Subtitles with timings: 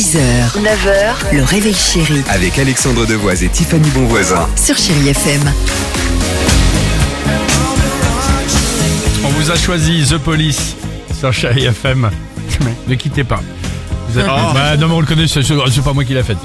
[0.00, 0.16] 6h,
[0.62, 4.48] 9h, le réveil chéri Avec Alexandre Devoise et Tiffany Bonvoisin.
[4.56, 5.52] sur Chérie FM.
[9.22, 10.74] On vous a choisi The Police
[11.18, 12.08] sur Chérie FM.
[12.88, 13.42] ne quittez pas.
[14.18, 15.42] Êtes- Bah, non, mais on le connaît, c'est
[15.84, 16.38] pas moi qui l'a faite.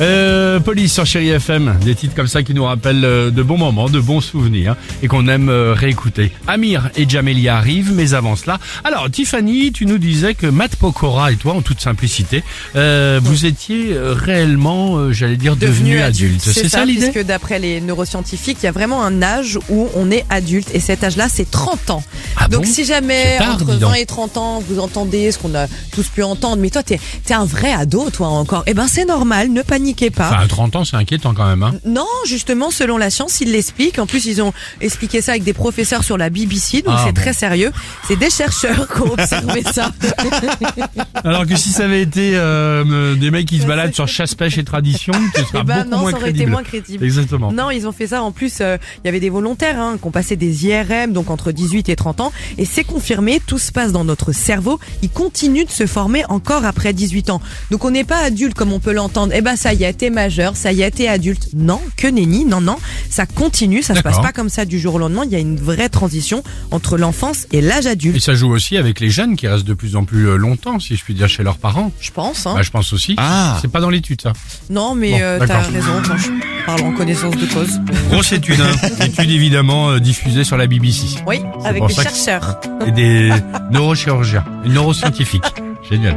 [0.00, 3.56] Euh, Police sur Chérie FM, des titres comme ça qui nous rappellent euh, de bons
[3.58, 6.32] moments, de bons souvenirs et qu'on aime euh, réécouter.
[6.46, 8.58] Amir et Jamelia arrivent, mais avant cela.
[8.84, 12.42] Alors, Tiffany, tu nous disais que Matt Pokora et toi, en toute simplicité,
[12.74, 16.42] euh, vous étiez réellement, j'allais dire, devenus adultes.
[16.42, 20.10] C'est ça l'idée Puisque d'après les neuroscientifiques, il y a vraiment un âge où on
[20.10, 22.02] est adulte et cet âge-là, c'est 30 ans.
[22.36, 22.70] Ah donc bon?
[22.70, 23.96] si jamais tard, entre dis 20 donc.
[23.96, 27.32] et 30 ans, vous entendez ce qu'on a tous pu entendre, mais toi, t'es es
[27.32, 28.62] un vrai ado, toi encore.
[28.66, 30.28] Eh ben, c'est normal, ne paniquez pas.
[30.28, 31.62] Enfin, à 30 ans, c'est inquiétant quand même.
[31.62, 31.74] Hein.
[31.84, 33.98] Non, justement, selon la science, ils l'expliquent.
[33.98, 37.12] En plus, ils ont expliqué ça avec des professeurs sur la BBC, donc Ah, c'est
[37.12, 37.20] bon.
[37.20, 37.72] très sérieux.
[38.06, 39.90] C'est des chercheurs qui ont observé ça.
[41.24, 44.58] Alors que si ça avait été euh, des mecs qui se baladent sur chasse, pêche
[44.58, 46.50] et tradition, ce sera Eh ben beaucoup non, moins ça aurait été crédible.
[46.52, 47.04] moins crédible.
[47.04, 47.52] Exactement.
[47.52, 48.22] Non, ils ont fait ça.
[48.22, 51.30] En plus, euh, il y avait des volontaires hein, qui ont passé des IRM, donc
[51.30, 52.32] entre 18 et 30 ans.
[52.58, 54.78] Et c'est confirmé, tout se passe dans notre cerveau.
[55.02, 57.40] Il continue de se former encore après 18 ans.
[57.70, 59.32] Donc on n'est pas adulte comme on peut l'entendre.
[59.36, 61.48] Eh ben ça y est, t'es majeur, ça y est, t'es adulte.
[61.54, 62.76] Non, que nenni, non, non.
[63.10, 65.22] Ça continue, ça se passe pas comme ça du jour au lendemain.
[65.24, 68.20] Il y a une vraie transition entre l'enfance et l'âge Et adulte.
[68.20, 70.96] ça joue aussi avec les jeunes qui restent de plus en plus euh, longtemps, si
[70.96, 71.92] je puis dire, chez leurs parents.
[72.00, 72.46] Je pense.
[72.46, 72.54] Hein.
[72.56, 73.14] Bah, je pense aussi.
[73.18, 73.58] Ah.
[73.60, 74.32] C'est pas dans l'étude, ça.
[74.70, 76.02] non, mais Bon, euh, t'as raison.
[76.04, 77.80] Je parle en connaissance de cause.
[78.10, 78.88] Grosse étude, hein.
[79.04, 81.06] étude évidemment euh, diffusée sur la BBC.
[81.26, 82.60] Oui, avec des chercheurs.
[82.86, 83.30] Et des
[83.70, 85.42] neurochirurgiens, et neuroscientifiques.
[85.90, 86.16] Génial.